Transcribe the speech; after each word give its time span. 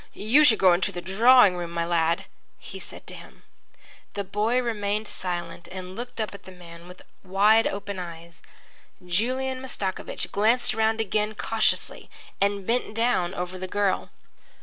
"You 0.15 0.43
should 0.43 0.57
go 0.57 0.73
into 0.73 0.91
the 0.91 0.99
drawing 0.99 1.55
room, 1.55 1.69
my 1.69 1.85
lad," 1.85 2.25
he 2.57 2.79
said 2.79 3.05
to 3.05 3.13
him. 3.13 3.43
The 4.15 4.23
boy 4.23 4.59
remained 4.59 5.07
silent 5.07 5.67
and 5.71 5.95
looked 5.95 6.19
up 6.19 6.33
at 6.33 6.45
the 6.45 6.51
man 6.51 6.87
with 6.87 7.03
wide 7.23 7.67
open 7.67 7.99
eyes. 7.99 8.41
Julian 9.05 9.61
Mastakovich 9.61 10.31
glanced 10.31 10.73
round 10.73 11.01
again 11.01 11.35
cautiously 11.35 12.09
and 12.41 12.65
bent 12.65 12.95
down 12.95 13.35
over 13.35 13.59
the 13.59 13.67
girl. 13.67 14.09